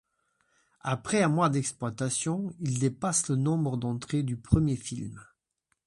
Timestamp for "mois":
1.27-1.49